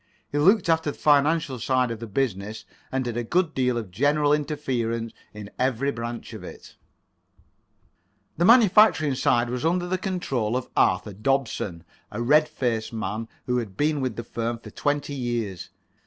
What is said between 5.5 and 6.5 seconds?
every branch of